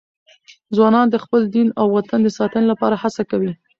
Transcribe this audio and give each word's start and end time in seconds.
ځوانان 0.75 1.07
د 1.09 1.15
خپل 1.23 1.41
دین 1.55 1.67
او 1.79 1.87
وطن 1.97 2.19
د 2.23 2.29
ساتنې 2.37 2.65
لپاره 2.71 2.95
هڅه 3.03 3.23
کوي. 3.31 3.51